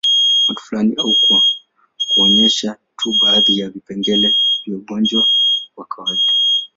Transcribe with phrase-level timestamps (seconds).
[0.47, 1.15] Watu fulani au
[2.13, 4.35] kuonyesha tu baadhi ya vipengele
[4.65, 5.27] vya ugonjwa
[5.75, 6.33] wa kawaida